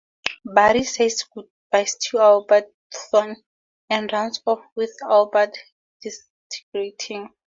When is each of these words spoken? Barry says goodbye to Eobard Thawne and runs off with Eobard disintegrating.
Barry 0.43 0.83
says 0.83 1.21
goodbye 1.31 1.83
to 1.85 2.17
Eobard 2.17 2.73
Thawne 2.91 3.35
and 3.87 4.11
runs 4.11 4.41
off 4.47 4.61
with 4.75 4.97
Eobard 5.03 5.53
disintegrating. 6.01 7.29